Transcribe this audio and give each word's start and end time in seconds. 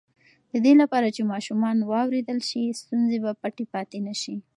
د 0.51 0.53
دې 0.65 0.73
لپاره 0.81 1.07
چې 1.15 1.29
ماشومان 1.31 1.77
واورېدل 1.91 2.39
شي، 2.49 2.63
ستونزې 2.81 3.17
به 3.23 3.31
پټې 3.41 3.65
پاتې 3.73 3.97
نه 4.07 4.13
شي. 4.21 4.35